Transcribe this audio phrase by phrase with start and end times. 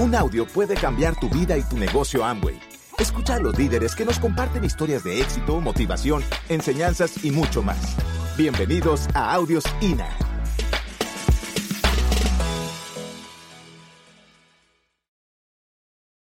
[0.00, 2.56] Un audio puede cambiar tu vida y tu negocio Amway.
[3.00, 7.96] Escucha a los líderes que nos comparten historias de éxito, motivación, enseñanzas y mucho más.
[8.36, 10.08] Bienvenidos a Audios INA.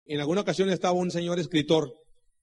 [0.05, 1.93] En alguna ocasión estaba un señor escritor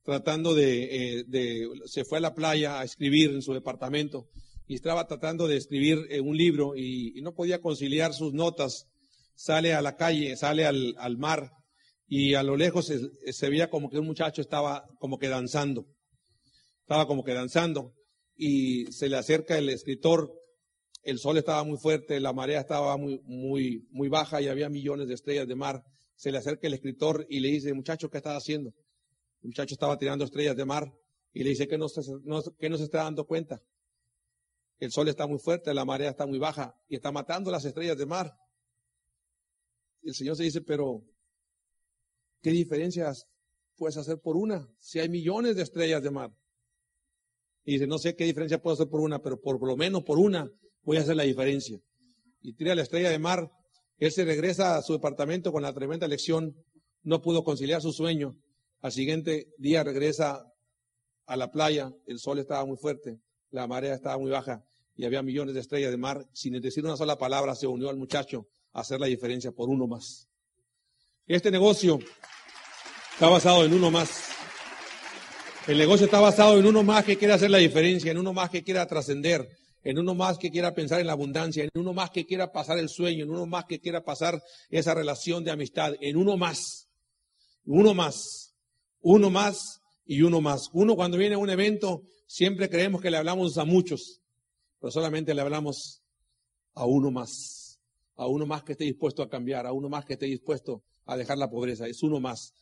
[0.02, 4.28] tratando de, eh, se fue a la playa a escribir en su departamento
[4.66, 8.88] y estaba tratando de escribir eh, un libro y, no podía conciliar sus notas.
[9.34, 11.50] Sale a la calle, sale al, al mar
[12.06, 15.86] y a lo lejos se, se, veía como que un muchacho estaba como que danzando.
[16.82, 17.94] Estaba como que danzando
[18.36, 20.32] y se le acerca el escritor.
[21.02, 25.08] El sol estaba muy fuerte, la marea estaba muy, muy, muy baja y había millones
[25.08, 25.82] de estrellas de mar
[26.16, 28.70] se le acerca el escritor y le dice, muchacho, ¿qué estás haciendo?
[29.42, 30.92] El muchacho estaba tirando estrellas de mar
[31.32, 31.86] y le dice que no
[32.24, 33.60] no, que no se está dando cuenta.
[34.78, 37.98] El sol está muy fuerte, la marea está muy baja y está matando las estrellas
[37.98, 38.34] de mar.
[40.04, 41.02] El Señor se dice, pero
[42.42, 43.26] ¿qué diferencias
[43.76, 44.68] puedes hacer por una?
[44.78, 46.30] Si hay millones de estrellas de mar.
[47.64, 50.18] Y dice, no sé qué diferencia puedo hacer por una, pero por lo menos por
[50.18, 50.50] una
[50.82, 51.80] voy a hacer la diferencia.
[52.42, 53.50] Y tira la estrella de mar
[53.98, 56.56] él se regresa a su departamento con la tremenda lección,
[57.02, 58.36] no pudo conciliar su sueño.
[58.80, 60.44] Al siguiente día regresa
[61.26, 64.64] a la playa, el sol estaba muy fuerte, la marea estaba muy baja
[64.96, 66.26] y había millones de estrellas de mar.
[66.32, 70.28] Sin decir una sola palabra, se unió al muchacho hacer la diferencia por uno más.
[71.26, 71.98] Este negocio
[73.12, 74.30] está basado en uno más.
[75.66, 78.50] El negocio está basado en uno más que quiere hacer la diferencia, en uno más
[78.50, 79.48] que quiera trascender,
[79.82, 82.78] en uno más que quiera pensar en la abundancia, en uno más que quiera pasar
[82.78, 86.88] el sueño, en uno más que quiera pasar esa relación de amistad, en uno más,
[87.64, 88.54] uno más,
[89.00, 90.68] uno más y uno más.
[90.74, 94.20] Uno cuando viene a un evento siempre creemos que le hablamos a muchos,
[94.80, 96.02] pero solamente le hablamos
[96.74, 97.63] a uno más,
[98.16, 101.16] a uno más que esté dispuesto a cambiar, a uno más que esté dispuesto a
[101.16, 102.52] dejar la pobreza, es uno más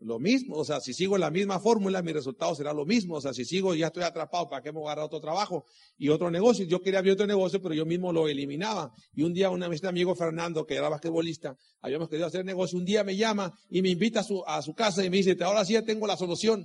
[0.00, 3.20] lo mismo, o sea, si sigo la misma fórmula, mi resultado será lo mismo, o
[3.20, 5.64] sea, si sigo ya estoy atrapado, ¿para qué me voy otro trabajo
[5.96, 6.64] y otro negocio?
[6.66, 8.92] Yo quería abrir otro negocio, pero yo mismo lo eliminaba.
[9.12, 13.02] Y un día un amigo Fernando, que era basquetbolista, habíamos querido hacer negocio, un día
[13.02, 15.72] me llama y me invita a su, a su casa y me dice, ahora sí
[15.72, 16.64] ya tengo la solución.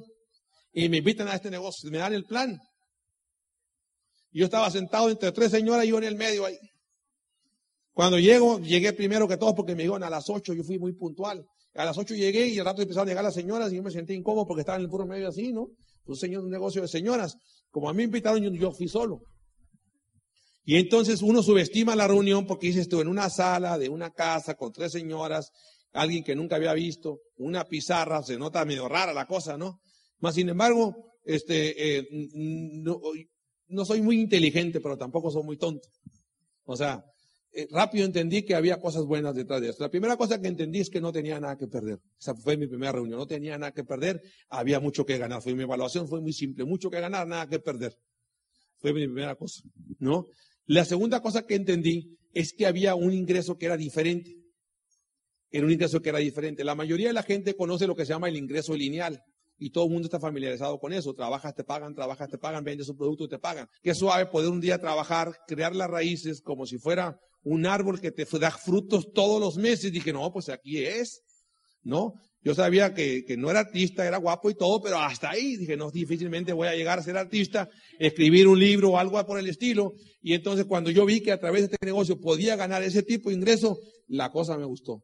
[0.72, 2.59] Y me invitan a este negocio, me dan el plan.
[4.31, 6.57] Yo estaba sentado entre tres señoras y yo en el medio ahí.
[7.93, 10.93] Cuando llego, llegué primero que todos porque me iban a las ocho, yo fui muy
[10.93, 11.45] puntual.
[11.75, 13.91] A las ocho llegué y al rato empezaron a llegar las señoras y yo me
[13.91, 15.69] sentí incómodo porque estaba en el puro medio así, ¿no?
[16.05, 17.37] Un señor, un negocio de señoras.
[17.69, 19.21] Como a mí me invitaron, yo, fui solo.
[20.65, 24.55] Y entonces uno subestima la reunión porque dices tú en una sala de una casa
[24.55, 25.51] con tres señoras,
[25.91, 29.81] alguien que nunca había visto, una pizarra, se nota medio rara la cosa, ¿no?
[30.19, 33.01] Más sin embargo, este, eh, no,
[33.67, 35.89] no soy muy inteligente, pero tampoco soy muy tonto.
[36.65, 37.03] O sea,
[37.69, 39.84] rápido entendí que había cosas buenas detrás de esto.
[39.84, 42.00] La primera cosa que entendí es que no tenía nada que perder.
[42.19, 43.19] Esa fue mi primera reunión.
[43.19, 45.41] No tenía nada que perder, había mucho que ganar.
[45.41, 46.66] Fue mi evaluación, fue muy simple.
[46.66, 47.97] Mucho que ganar, nada que perder.
[48.78, 49.62] Fue mi primera cosa,
[50.00, 50.28] ¿no?
[50.66, 54.35] La segunda cosa que entendí es que había un ingreso que era diferente.
[55.52, 56.64] Era un ingreso que era diferente.
[56.64, 59.22] La mayoría de la gente conoce lo que se llama el ingreso lineal.
[59.59, 61.14] Y todo el mundo está familiarizado con eso.
[61.14, 63.70] Trabajas, te pagan, trabajas, te pagan, vendes un producto, te pagan.
[63.84, 68.11] Qué suave poder un día trabajar, crear las raíces como si fuera un árbol que
[68.11, 69.91] te da frutos todos los meses.
[69.91, 71.21] Dije, no, pues aquí es,
[71.83, 72.13] ¿no?
[72.41, 75.77] Yo sabía que, que, no era artista, era guapo y todo, pero hasta ahí dije,
[75.77, 79.47] no, difícilmente voy a llegar a ser artista, escribir un libro o algo por el
[79.47, 79.93] estilo.
[80.21, 83.29] Y entonces cuando yo vi que a través de este negocio podía ganar ese tipo
[83.29, 85.03] de ingreso, la cosa me gustó.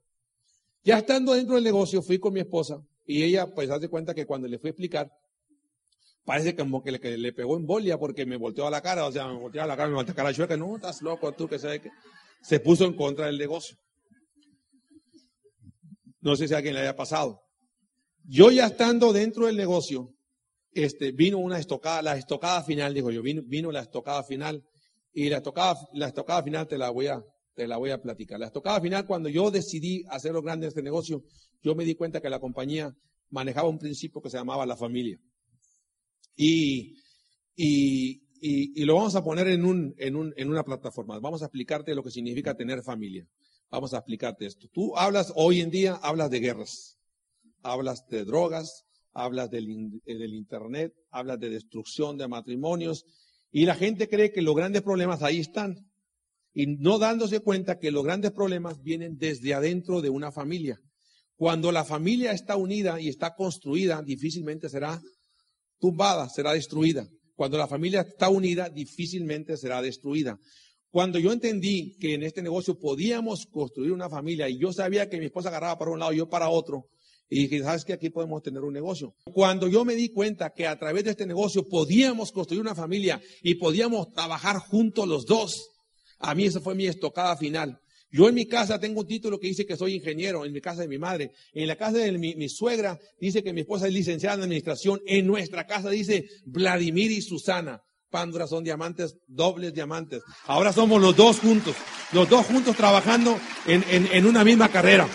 [0.83, 4.25] Ya estando dentro del negocio, fui con mi esposa y ella, pues, hace cuenta que
[4.25, 5.11] cuando le fui a explicar,
[6.25, 9.05] parece como que le, que le pegó en bolia porque me volteó a la cara,
[9.07, 11.01] o sea, me volteó a la cara, me volteó a la cara chueca, no, estás
[11.01, 11.89] loco tú, que sabes que
[12.41, 13.77] se puso en contra del negocio.
[16.21, 17.41] No sé si a alguien le haya pasado.
[18.25, 20.13] Yo ya estando dentro del negocio,
[20.71, 24.63] este, vino una estocada, la estocada final, digo yo, vino, la estocada final,
[25.11, 27.23] y la estocada, la estocada final te la voy a,
[27.55, 28.39] te la voy a platicar.
[28.39, 31.23] La estocada final, cuando yo decidí hacer lo grande este negocio,
[31.61, 32.93] yo me di cuenta que la compañía
[33.29, 35.19] manejaba un principio que se llamaba la familia.
[36.35, 36.95] Y,
[37.55, 41.19] y, y, lo vamos a poner en, un, en, un, en una plataforma.
[41.19, 43.27] Vamos a explicarte lo que significa tener familia.
[43.69, 44.67] Vamos a explicarte esto.
[44.71, 46.97] Tú hablas, hoy en día, hablas de guerras,
[47.61, 53.05] hablas de drogas, hablas del, del Internet, hablas de destrucción de matrimonios,
[53.51, 55.89] y la gente cree que los grandes problemas ahí están,
[56.53, 60.79] y no dándose cuenta que los grandes problemas vienen desde adentro de una familia.
[61.35, 65.01] Cuando la familia está unida y está construida, difícilmente será
[65.79, 67.07] tumbada, será destruida.
[67.39, 70.37] Cuando la familia está unida, difícilmente será destruida.
[70.91, 75.19] Cuando yo entendí que en este negocio podíamos construir una familia y yo sabía que
[75.19, 76.89] mi esposa agarraba para un lado y yo para otro,
[77.29, 79.15] y ¿sabes que Aquí podemos tener un negocio.
[79.31, 83.21] Cuando yo me di cuenta que a través de este negocio podíamos construir una familia
[83.41, 85.69] y podíamos trabajar juntos los dos,
[86.17, 87.79] a mí esa fue mi estocada final.
[88.11, 90.81] Yo en mi casa tengo un título que dice que soy ingeniero, en mi casa
[90.81, 91.31] de mi madre.
[91.53, 94.99] En la casa de mi, mi, suegra dice que mi esposa es licenciada en administración.
[95.05, 97.81] En nuestra casa dice Vladimir y Susana.
[98.09, 100.23] Pandora son diamantes, dobles diamantes.
[100.45, 101.75] Ahora somos los dos juntos,
[102.11, 105.07] los dos juntos trabajando en, en, una misma carrera.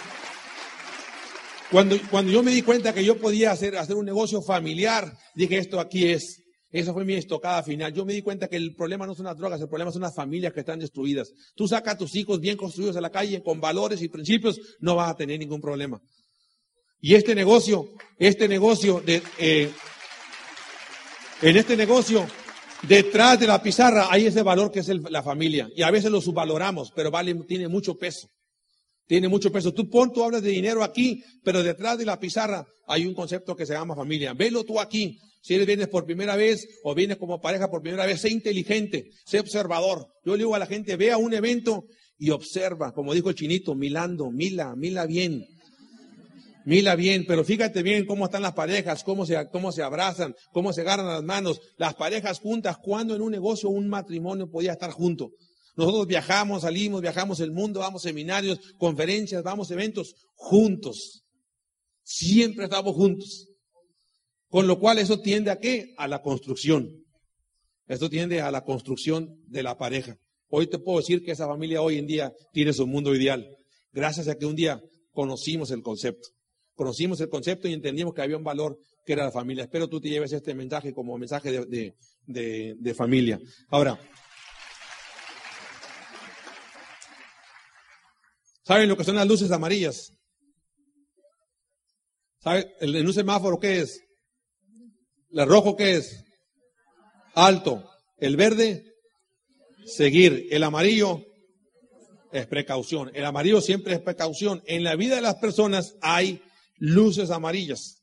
[1.73, 5.58] Cuando, cuando yo me di cuenta que yo podía hacer, hacer un negocio familiar, dije
[5.58, 6.44] esto aquí es.
[6.75, 7.94] Esa fue mi estocada final.
[7.94, 10.12] Yo me di cuenta que el problema no son las drogas, el problema son las
[10.12, 11.32] familias que están destruidas.
[11.55, 14.97] Tú sacas a tus hijos bien construidos a la calle, con valores y principios, no
[14.97, 16.03] vas a tener ningún problema.
[17.00, 19.71] Y este negocio, este negocio de, eh,
[21.43, 22.26] en este negocio
[22.88, 25.70] Detrás de la pizarra hay ese valor que es la familia.
[25.75, 28.29] Y a veces lo subvaloramos, pero vale, tiene mucho peso.
[29.06, 29.73] Tiene mucho peso.
[29.73, 33.56] Tú pon, tú hablas de dinero aquí, pero detrás de la pizarra hay un concepto
[33.56, 34.35] que se llama familia.
[34.35, 35.19] Velo tú aquí.
[35.44, 39.11] Si eres vienes por primera vez o vienes como pareja por primera vez, sé inteligente,
[39.26, 40.08] sé observador.
[40.25, 41.85] Yo le digo a la gente, vea un evento
[42.17, 45.44] y observa, como dijo el chinito, milando, mila, mila bien.
[46.64, 50.73] Mira bien, pero fíjate bien cómo están las parejas, cómo se, cómo se abrazan, cómo
[50.73, 54.93] se agarran las manos, las parejas juntas, cuando en un negocio un matrimonio podía estar
[54.93, 55.32] junto.
[55.76, 61.26] Nosotros viajamos, salimos, viajamos el mundo, vamos a seminarios, conferencias, vamos a eventos juntos.
[62.02, 63.50] Siempre estamos juntos.
[64.55, 65.97] Con lo cual eso tiende a qué?
[65.97, 67.05] A la construcción.
[67.89, 70.17] Esto tiende a la construcción de la pareja.
[70.47, 73.45] Hoy te puedo decir que esa familia hoy en día tiene su mundo ideal.
[73.91, 74.81] Gracias a que un día
[75.11, 76.29] conocimos el concepto
[76.77, 79.65] conocimos el concepto y entendimos que había un valor que era la familia.
[79.65, 83.41] Espero tú te lleves este mensaje como mensaje de, familia.
[83.71, 83.99] Ahora,
[88.62, 90.12] ¿saben lo que son las luces amarillas?
[92.39, 94.04] ¿Saben en un semáforo qué es?
[95.35, 96.25] ¿El rojo qué es?
[97.35, 97.91] Alto.
[98.19, 98.85] El verde,
[99.85, 100.47] seguir.
[100.51, 101.23] El amarillo
[102.31, 103.11] es precaución.
[103.15, 104.63] El amarillo siempre es precaución.
[104.67, 106.41] En la vida de las personas hay
[106.77, 108.03] luces amarillas.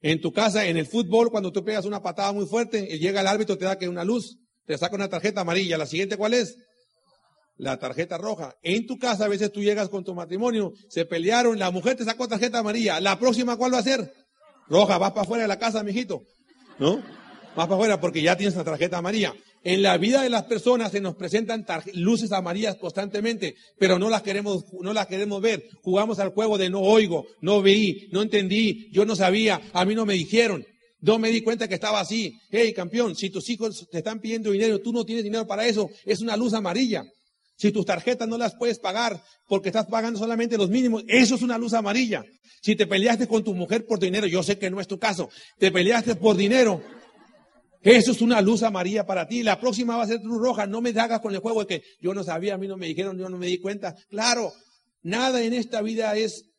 [0.00, 3.28] En tu casa, en el fútbol, cuando tú pegas una patada muy fuerte llega el
[3.28, 5.78] árbitro, te da que una luz, te saca una tarjeta amarilla.
[5.78, 6.56] La siguiente, ¿cuál es?
[7.56, 8.56] La tarjeta roja.
[8.62, 12.04] En tu casa, a veces tú llegas con tu matrimonio, se pelearon, la mujer te
[12.04, 12.98] sacó tarjeta amarilla.
[12.98, 14.12] La próxima, ¿cuál va a ser?
[14.68, 16.22] Roja, vas para afuera de la casa, mijito.
[16.78, 16.96] ¿No?
[17.56, 19.34] Vas para afuera porque ya tienes la tarjeta amarilla.
[19.64, 21.64] En la vida de las personas se nos presentan
[21.94, 25.62] luces amarillas constantemente, pero no las queremos, no las queremos ver.
[25.82, 29.94] Jugamos al juego de no oigo, no veí, no entendí, yo no sabía, a mí
[29.94, 30.64] no me dijeron.
[31.00, 32.38] No me di cuenta que estaba así.
[32.50, 35.90] Hey, campeón, si tus hijos te están pidiendo dinero, tú no tienes dinero para eso,
[36.04, 37.04] es una luz amarilla.
[37.62, 41.42] Si tus tarjetas no las puedes pagar porque estás pagando solamente los mínimos, eso es
[41.42, 42.24] una luz amarilla.
[42.60, 45.30] Si te peleaste con tu mujer por dinero, yo sé que no es tu caso,
[45.60, 46.82] te peleaste por dinero,
[47.80, 49.44] eso es una luz amarilla para ti.
[49.44, 50.66] La próxima va a ser luz roja.
[50.66, 52.88] No me hagas con el juego de que yo no sabía, a mí no me
[52.88, 53.94] dijeron, yo no me di cuenta.
[54.08, 54.52] Claro,
[55.02, 56.50] nada en esta vida es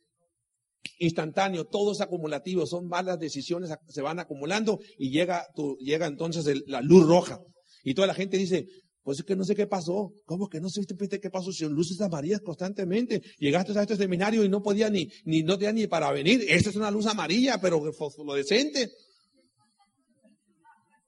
[1.00, 5.48] instantáneo, todo es acumulativo, son malas decisiones, se van acumulando y llega,
[5.82, 7.42] llega entonces la luz roja.
[7.84, 8.68] Y toda la gente dice,
[9.04, 10.14] pues es que no sé qué pasó.
[10.26, 10.82] ¿Cómo que no sé
[11.20, 11.52] qué pasó?
[11.52, 13.22] Si luces amarillas constantemente.
[13.38, 16.46] Llegaste a este seminario y no podía ni, ni no tenía ni para venir.
[16.48, 17.82] Esta es una luz amarilla, pero
[18.34, 18.90] decente.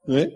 [0.09, 0.27] ¿Eh?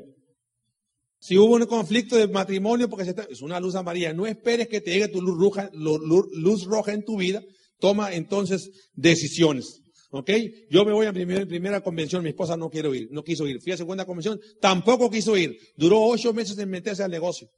[1.20, 4.92] Si hubo un conflicto de matrimonio porque es una luz amarilla, no esperes que te
[4.92, 7.44] llegue tu luz roja, luz roja en tu vida,
[7.78, 9.82] toma entonces decisiones.
[10.12, 10.32] ¿Ok?
[10.70, 13.62] Yo me voy a primera, convención, mi esposa no quiero ir, no quiso ir.
[13.62, 15.58] Fui a segunda convención, tampoco quiso ir.
[15.76, 17.50] Duró ocho meses en meterse al negocio.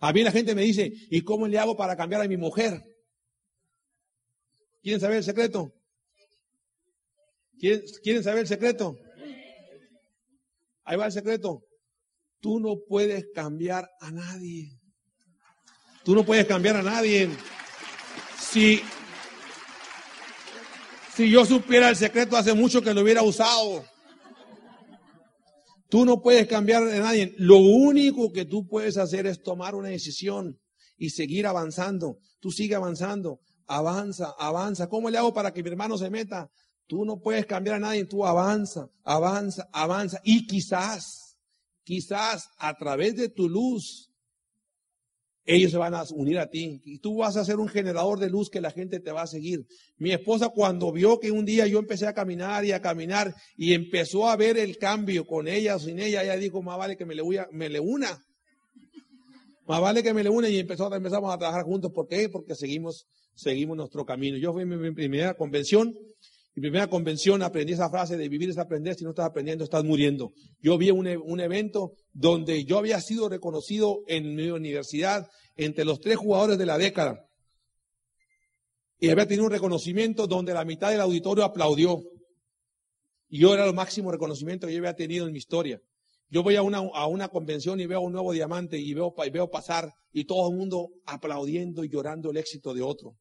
[0.00, 2.82] A mí la gente me dice, ¿y cómo le hago para cambiar a mi mujer?
[4.82, 5.72] ¿Quieren saber el secreto?
[7.58, 8.96] ¿Quieren saber el secreto?
[10.84, 11.62] Ahí va el secreto.
[12.40, 14.72] Tú no puedes cambiar a nadie.
[16.04, 17.28] Tú no puedes cambiar a nadie.
[18.40, 18.80] Si,
[21.14, 23.84] si yo supiera el secreto hace mucho que lo hubiera usado.
[25.88, 27.34] Tú no puedes cambiar a nadie.
[27.36, 30.58] Lo único que tú puedes hacer es tomar una decisión
[30.96, 32.18] y seguir avanzando.
[32.40, 33.40] Tú sigue avanzando.
[33.66, 34.88] Avanza, avanza.
[34.88, 36.50] ¿Cómo le hago para que mi hermano se meta?
[36.86, 40.20] Tú no puedes cambiar a nadie, tú avanza, avanza, avanza.
[40.24, 41.36] Y quizás,
[41.84, 44.11] quizás a través de tu luz,
[45.44, 46.80] ellos se van a unir a ti.
[46.84, 49.26] Y tú vas a ser un generador de luz que la gente te va a
[49.26, 49.66] seguir.
[49.98, 53.74] Mi esposa cuando vio que un día yo empecé a caminar y a caminar y
[53.74, 57.04] empezó a ver el cambio con ella o sin ella, ella dijo, más vale que
[57.04, 58.24] me le, me le una.
[59.66, 61.92] Más vale que me le une y empezó, empezamos a trabajar juntos.
[61.92, 62.28] ¿Por qué?
[62.28, 64.36] Porque seguimos, seguimos nuestro camino.
[64.36, 65.94] Yo fui en mi primera convención.
[66.54, 68.94] Mi primera convención aprendí esa frase de vivir es aprender.
[68.94, 70.32] Si no estás aprendiendo, estás muriendo.
[70.60, 76.00] Yo vi un, un evento donde yo había sido reconocido en mi universidad entre los
[76.00, 77.26] tres jugadores de la década.
[78.98, 82.02] Y había tenido un reconocimiento donde la mitad del auditorio aplaudió.
[83.28, 85.80] Y yo era el máximo reconocimiento que yo había tenido en mi historia.
[86.28, 89.30] Yo voy a una, a una convención y veo un nuevo diamante y veo, y
[89.30, 93.16] veo pasar y todo el mundo aplaudiendo y llorando el éxito de otro.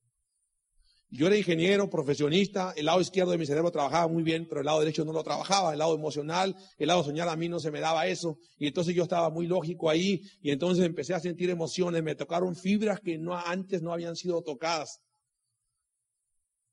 [1.14, 4.66] Yo era ingeniero, profesionista, el lado izquierdo de mi cerebro trabajaba muy bien, pero el
[4.66, 7.70] lado derecho no lo trabajaba, el lado emocional, el lado soñar a mí no se
[7.70, 11.50] me daba eso, y entonces yo estaba muy lógico ahí, y entonces empecé a sentir
[11.50, 15.02] emociones, me tocaron fibras que no, antes no habían sido tocadas.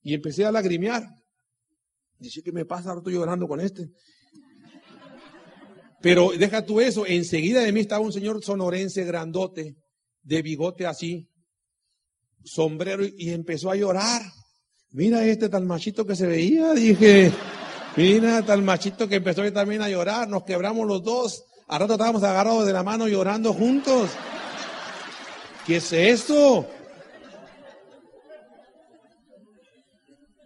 [0.02, 1.02] Y empecé a lagrimear.
[2.20, 2.90] Dice, ¿qué me pasa?
[2.90, 3.90] Ahora estoy llorando con este.
[6.00, 9.74] Pero deja tú eso, enseguida de mí estaba un señor sonorense grandote,
[10.22, 11.28] de bigote así,
[12.48, 14.22] sombrero, y empezó a llorar.
[14.90, 17.30] Mira este tal machito que se veía, dije,
[17.96, 22.22] mira tal machito que empezó también a llorar, nos quebramos los dos, a rato estábamos
[22.22, 24.10] agarrados de la mano llorando juntos.
[25.66, 26.66] ¿Qué es eso?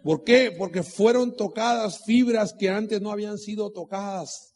[0.03, 0.53] ¿Por qué?
[0.57, 4.52] Porque fueron tocadas fibras que antes no habían sido tocadas.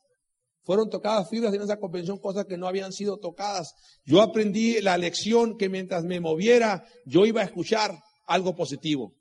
[0.68, 3.74] Fueron tocadas fibras en esa convención, cosas que no habían sido tocadas.
[4.04, 9.16] Yo aprendí la lección que mientras me moviera, yo iba a escuchar algo positivo.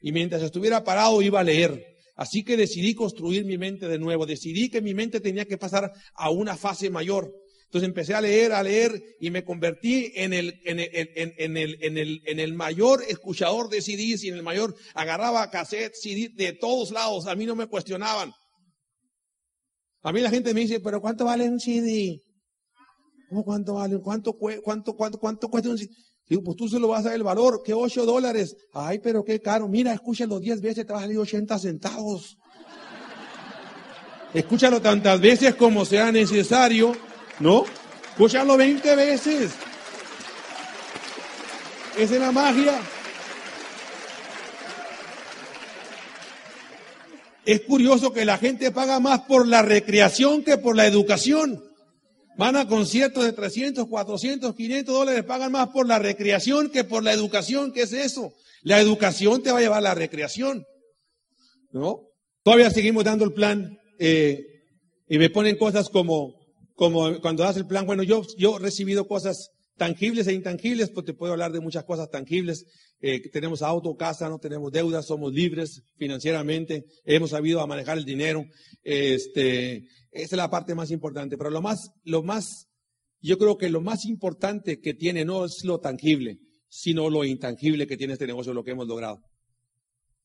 [0.00, 1.94] Y mientras estuviera parado, iba a leer.
[2.16, 4.26] Así que decidí construir mi mente de nuevo.
[4.26, 7.32] Decidí que mi mente tenía que pasar a una fase mayor.
[7.66, 12.22] Entonces empecé a leer, a leer y me convertí en el, en el, en, el,
[12.26, 16.90] en el, mayor escuchador de CDs y en el mayor agarraba cassette, CD de todos
[16.90, 17.28] lados.
[17.28, 18.32] A mí no me cuestionaban.
[20.02, 22.22] A mí la gente me dice, pero ¿cuánto vale un CD?
[23.44, 23.98] ¿Cuánto vale?
[24.00, 25.90] ¿Cuánto, cuánto, cuánto, cuánto cuesta un CD?
[26.28, 28.54] Digo, pues tú se lo vas a dar el valor, que 8 dólares.
[28.72, 29.66] Ay, pero qué caro.
[29.66, 32.38] Mira, escúchalo 10 veces, te va a salir 80 centavos.
[34.34, 36.92] Escúchalo tantas veces como sea necesario,
[37.40, 37.64] ¿no?
[38.10, 39.52] Escúchalo 20 veces.
[41.96, 42.78] Esa es la magia.
[47.48, 51.64] Es curioso que la gente paga más por la recreación que por la educación.
[52.36, 57.02] Van a conciertos de 300, 400, 500 dólares, pagan más por la recreación que por
[57.02, 57.72] la educación.
[57.72, 58.34] ¿Qué es eso?
[58.60, 60.66] La educación te va a llevar a la recreación.
[61.72, 62.02] ¿No?
[62.42, 64.44] Todavía seguimos dando el plan eh,
[65.08, 66.34] y me ponen cosas como,
[66.74, 71.06] como cuando das el plan, bueno, yo, yo he recibido cosas tangibles e intangibles, pues
[71.06, 72.66] te puedo hablar de muchas cosas tangibles.
[73.00, 78.44] Eh, tenemos auto, casa, no tenemos deudas, somos libres financieramente, hemos sabido manejar el dinero.
[78.82, 81.38] Este, esa es la parte más importante.
[81.38, 82.68] Pero lo más, lo más,
[83.22, 87.86] yo creo que lo más importante que tiene no es lo tangible, sino lo intangible
[87.86, 89.22] que tiene este negocio, lo que hemos logrado.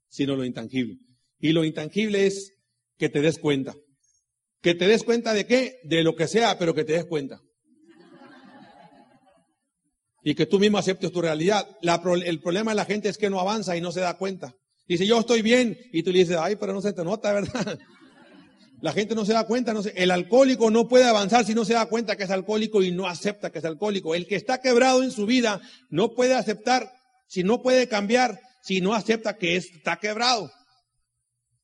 [0.09, 0.97] Sino lo intangible.
[1.39, 2.53] Y lo intangible es
[2.97, 3.75] que te des cuenta.
[4.61, 5.79] Que te des cuenta de qué?
[5.83, 7.41] De lo que sea, pero que te des cuenta
[10.23, 11.67] y que tú mismo aceptes tu realidad.
[11.81, 14.55] el problema de la gente es que no avanza y no se da cuenta.
[14.87, 17.79] Dice, yo estoy bien, y tú le dices, ay, pero no se te nota, ¿verdad?
[18.81, 21.73] La gente no se da cuenta, no el alcohólico no puede avanzar si no se
[21.73, 24.13] da cuenta que es alcohólico y no acepta que es alcohólico.
[24.13, 26.91] El que está quebrado en su vida no puede aceptar,
[27.29, 30.51] si no puede cambiar, si no acepta que está quebrado.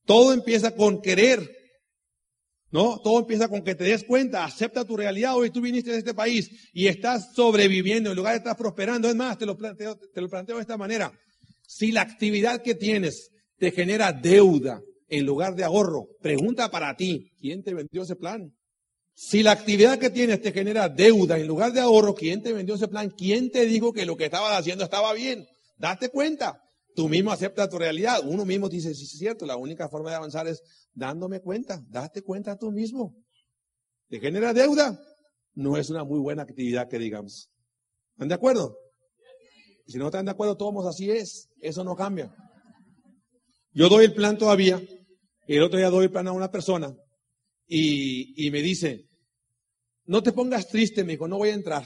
[0.06, 1.46] Todo empieza con querer,
[2.72, 3.00] ¿No?
[3.00, 5.36] Todo empieza con que te des cuenta, acepta tu realidad.
[5.36, 9.10] Hoy tú viniste de este país y estás sobreviviendo, en lugar de estar prosperando.
[9.10, 11.12] Es más, te lo planteo, te lo planteo de esta manera.
[11.68, 17.32] Si la actividad que tienes te genera deuda en lugar de ahorro, pregunta para ti,
[17.40, 18.54] ¿quién te vendió ese plan?
[19.16, 22.76] Si la actividad que tienes te genera deuda en lugar de ahorro, ¿quién te vendió
[22.76, 23.10] ese plan?
[23.10, 25.46] ¿Quién te dijo que lo que estabas haciendo estaba bien?
[25.78, 26.62] Date cuenta.
[27.00, 28.20] Tú mismo aceptas tu realidad.
[28.26, 31.82] Uno mismo dice, sí, es cierto, la única forma de avanzar es dándome cuenta.
[31.88, 33.16] Date cuenta tú mismo.
[34.10, 35.00] ¿Te genera deuda?
[35.54, 37.50] No es una muy buena actividad que digamos.
[38.16, 38.78] ¿Están de acuerdo?
[39.88, 41.48] Si no están de acuerdo, todos así es.
[41.62, 42.36] Eso no cambia.
[43.72, 44.82] Yo doy el plan todavía.
[45.48, 46.94] El otro día doy el plan a una persona
[47.66, 49.08] y, y me dice,
[50.04, 51.86] no te pongas triste, me dijo, no voy a entrar.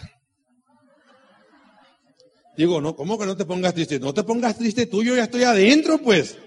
[2.55, 3.99] Digo, no, ¿cómo que no te pongas triste?
[3.99, 6.37] No te pongas triste tú, yo ya estoy adentro, pues.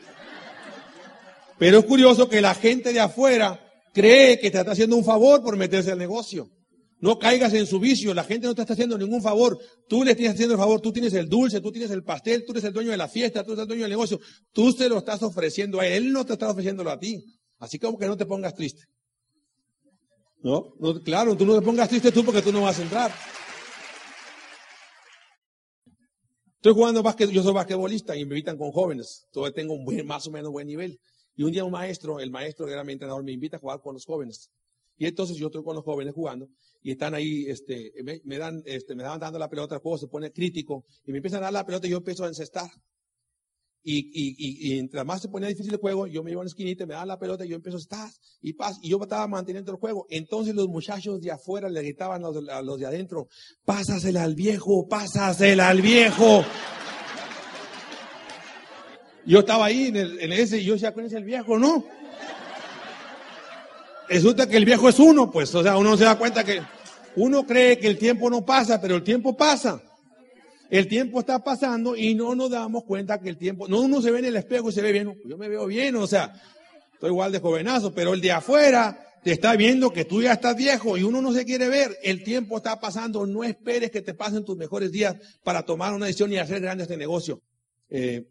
[1.59, 3.61] Pero es curioso que la gente de afuera
[3.93, 6.51] cree que te está haciendo un favor por meterse al negocio.
[6.99, 9.59] No caigas en su vicio, la gente no te está haciendo ningún favor.
[9.89, 12.53] Tú le estás haciendo el favor, tú tienes el dulce, tú tienes el pastel, tú
[12.53, 14.19] eres el dueño de la fiesta, tú eres el dueño del negocio.
[14.53, 17.23] Tú se lo estás ofreciendo a él, él no te está ofreciéndolo a ti.
[17.59, 18.85] Así como que no te pongas triste.
[20.43, 20.75] ¿No?
[20.79, 23.13] no claro, tú no te pongas triste tú porque tú no vas a entrar.
[26.67, 29.29] Estoy jugando básquet, yo soy basquetbolista y me invitan con jóvenes.
[29.31, 30.99] Todavía tengo un buen, más o menos buen nivel.
[31.37, 33.81] Y un día un maestro, el maestro que era mi entrenador, me invita a jugar
[33.81, 34.51] con los jóvenes.
[34.97, 36.49] Y entonces yo estoy con los jóvenes jugando
[36.83, 37.93] y están ahí, este,
[38.25, 41.19] me, dan, este, me daban dando la pelota, el juego se pone crítico y me
[41.19, 42.69] empiezan a dar la pelota y yo empiezo a encestar.
[43.89, 46.45] Y, y, y, y entre más se ponía difícil el juego, yo me iba a
[46.45, 48.11] la esquinita, me daban la pelota y yo empiezo a estar
[48.43, 48.79] y paz.
[48.83, 50.09] Y yo estaba manteniendo el juego.
[50.11, 53.29] Entonces los muchachos de afuera le gritaban a los, a los de adentro,
[53.65, 56.45] pásasela al viejo, pásasela al viejo.
[59.25, 61.57] Yo estaba ahí en, el, en ese y yo decía, ¿cuál es el viejo?
[61.57, 61.85] No.
[64.09, 66.61] Resulta que el viejo es uno, pues, o sea, uno se da cuenta que
[67.15, 69.81] uno cree que el tiempo no pasa, pero el tiempo pasa.
[70.71, 74.11] El tiempo está pasando y no nos damos cuenta que el tiempo, no uno se
[74.11, 76.33] ve en el espejo y se ve bien, yo me veo bien, o sea,
[76.93, 80.57] estoy igual de jovenazo, pero el de afuera te está viendo que tú ya estás
[80.57, 81.97] viejo y uno no se quiere ver.
[82.03, 86.07] El tiempo está pasando, no esperes que te pasen tus mejores días para tomar una
[86.07, 87.43] decisión y hacer grande este negocio.
[87.89, 88.25] Eh,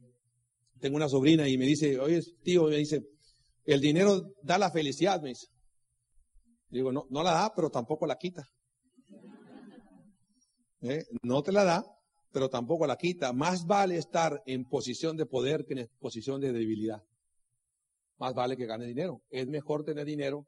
[0.80, 3.04] tengo una sobrina y me dice, oye, tío, me dice,
[3.66, 5.48] el dinero da la felicidad, me dice.
[6.70, 8.48] Digo, no, no la da, pero tampoco la quita.
[10.82, 11.04] ¿Eh?
[11.24, 11.86] No te la da,
[12.36, 13.32] pero tampoco la quita.
[13.32, 17.02] Más vale estar en posición de poder que en posición de debilidad.
[18.18, 19.22] Más vale que gane dinero.
[19.30, 20.46] Es mejor tener dinero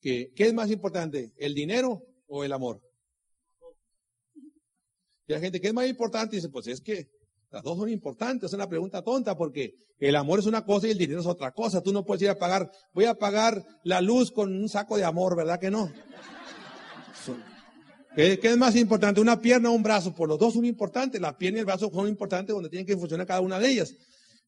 [0.00, 0.30] que...
[0.36, 1.32] ¿Qué es más importante?
[1.36, 2.80] ¿El dinero o el amor?
[5.26, 6.36] Y la gente, ¿qué es más importante?
[6.36, 7.08] dice, pues es que
[7.50, 10.92] las dos son importantes, es una pregunta tonta porque el amor es una cosa y
[10.92, 11.82] el dinero es otra cosa.
[11.82, 15.02] Tú no puedes ir a pagar, voy a pagar la luz con un saco de
[15.02, 15.90] amor, ¿verdad que no?
[18.16, 19.20] ¿Qué, es más importante?
[19.20, 20.14] ¿Una pierna o un brazo?
[20.14, 21.20] Pues los dos son importantes.
[21.20, 23.94] La pierna y el brazo son importantes donde tienen que funcionar cada una de ellas.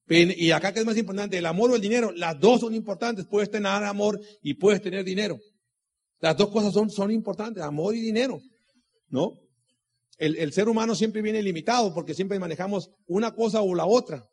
[0.09, 1.37] Y acá, ¿qué es más importante?
[1.37, 2.11] ¿El amor o el dinero?
[2.13, 3.27] Las dos son importantes.
[3.27, 5.39] Puedes tener amor y puedes tener dinero.
[6.21, 8.41] Las dos cosas son, son importantes, amor y dinero.
[9.11, 9.39] ¿No?
[10.19, 14.29] el, ser humano siempre viene limitado porque siempre manejamos una cosa o la otra.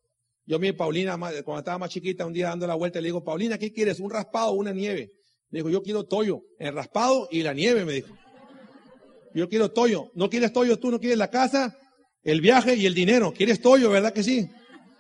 [0.46, 3.58] Yo mi Paulina, cuando estaba más chiquita, un día dando la vuelta, le digo, Paulina,
[3.58, 4.00] ¿qué quieres?
[4.00, 5.12] ¿Un raspado o una nieve?
[5.50, 8.16] Me dijo, yo quiero toyo, el raspado y la nieve, me dijo.
[9.36, 10.12] Yo quiero toyo.
[10.16, 10.90] ¿No quieres toyo tú?
[10.90, 11.78] ¿No quieres la casa,
[12.24, 13.34] el viaje y el dinero?
[13.34, 14.50] ¿Quieres toyo, verdad que sí?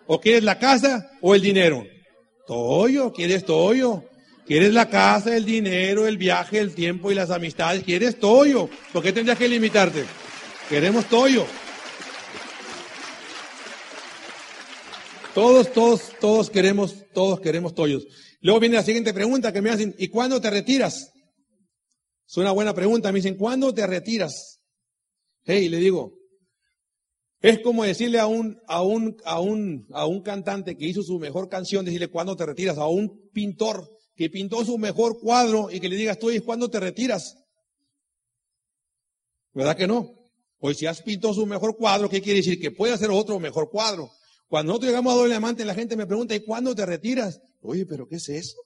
[0.07, 1.85] ¿O quieres la casa o el dinero?
[2.45, 4.03] Toyo, ¿quieres toyo?
[4.45, 7.83] ¿Quieres la casa, el dinero, el viaje, el tiempo y las amistades?
[7.83, 8.69] ¿Quieres toyo?
[8.91, 10.03] ¿Por qué tendrías que limitarte?
[10.69, 11.45] Queremos toyo.
[15.33, 18.05] Todos, todos, todos queremos, todos queremos toyos.
[18.41, 21.14] Luego viene la siguiente pregunta que me hacen, ¿y cuándo te retiras?
[22.27, 23.11] Es una buena pregunta.
[23.11, 24.59] Me dicen, ¿cuándo te retiras?
[25.43, 26.17] Hey, le digo,
[27.39, 31.19] es como decirle a un, a un, a un, a un cantante que hizo su
[31.19, 32.77] mejor canción, decirle, ¿cuándo te retiras?
[32.77, 36.69] A un pintor que pintó su mejor cuadro y que le digas, tú, ¿y cuándo
[36.69, 37.37] te retiras?
[39.53, 40.11] ¿Verdad que no?
[40.57, 42.59] Hoy si has pintado su mejor cuadro, ¿qué quiere decir?
[42.59, 44.09] Que puede hacer otro mejor cuadro.
[44.47, 47.39] Cuando nosotros llegamos a doble amante, la gente me pregunta, ¿y cuándo te retiras?
[47.61, 48.57] Oye, pero ¿qué es eso?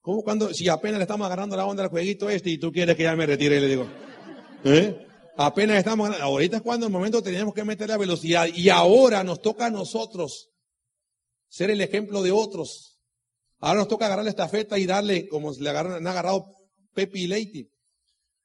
[0.00, 2.96] ¿Cómo cuando, si apenas le estamos agarrando la onda al jueguito este y tú quieres
[2.96, 3.60] que ya me retire?
[3.60, 3.86] Le digo,
[4.64, 5.06] ¿eh?
[5.36, 9.40] Apenas estamos, ahorita es cuando el momento teníamos que meter la velocidad y ahora nos
[9.40, 10.50] toca a nosotros
[11.48, 12.98] ser el ejemplo de otros.
[13.58, 16.46] Ahora nos toca agarrar la estafeta y darle como le han agarrado
[16.94, 17.68] Pepe y Leite.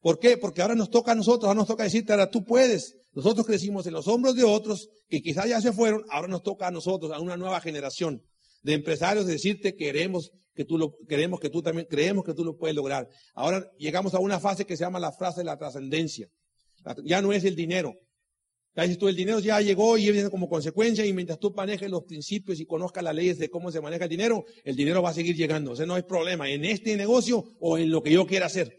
[0.02, 0.38] ¿Por qué?
[0.38, 2.96] Porque ahora nos toca a nosotros, ahora nos toca decirte, ahora tú puedes.
[3.13, 6.68] Nosotros crecimos en los hombros de otros que quizás ya se fueron, ahora nos toca
[6.68, 8.22] a nosotros, a una nueva generación
[8.62, 12.58] de empresarios, decirte queremos que tú lo, queremos que tú también, creemos que tú lo
[12.58, 13.08] puedes lograr.
[13.34, 16.30] Ahora llegamos a una fase que se llama la frase de la trascendencia.
[17.04, 17.94] Ya no es el dinero.
[18.76, 21.89] Ya dices tú, el dinero ya llegó y viene como consecuencia y mientras tú manejes
[21.89, 25.12] los principios y conozcas las leyes de cómo se maneja el dinero, el dinero va
[25.12, 25.72] a seguir llegando.
[25.72, 28.78] O sea, no hay problema en este negocio o en lo que yo quiera hacer.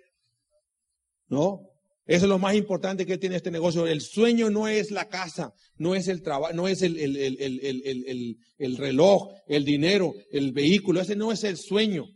[1.28, 1.75] ¿No?
[2.06, 3.86] Eso es lo más importante que tiene este negocio.
[3.86, 8.38] El sueño no es la casa, no es el trabajo, no es el, el, el,
[8.58, 11.00] el, reloj, el dinero, el vehículo.
[11.00, 12.06] Ese no es el sueño.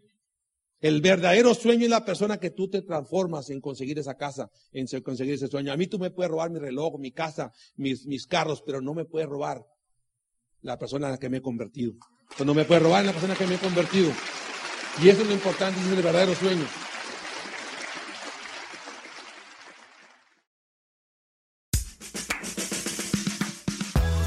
[0.78, 4.86] El verdadero sueño es la persona que tú te transformas en conseguir esa casa, en
[5.02, 5.72] conseguir ese sueño.
[5.72, 8.94] A mí tú me puedes robar mi reloj, mi casa, mis, mis carros, pero no
[8.94, 9.66] me puedes robar
[10.62, 11.94] la persona en la que me he convertido.
[12.44, 14.12] no me puedes robar la persona en la que me he convertido.
[15.02, 16.89] Y eso es lo importante, es el verdadero sueño.